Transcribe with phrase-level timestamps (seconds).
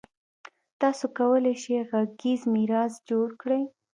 [0.81, 3.63] تاسو کولای شئ غږیز میراث جوړ کړئ.